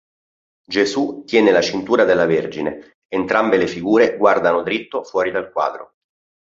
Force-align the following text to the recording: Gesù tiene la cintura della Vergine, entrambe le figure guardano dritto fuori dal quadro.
Gesù 0.67 1.25
tiene 1.27 1.51
la 1.51 1.61
cintura 1.61 2.05
della 2.05 2.25
Vergine, 2.25 2.95
entrambe 3.07 3.57
le 3.57 3.67
figure 3.67 4.17
guardano 4.17 4.63
dritto 4.63 5.03
fuori 5.03 5.29
dal 5.29 5.51
quadro. 5.51 5.93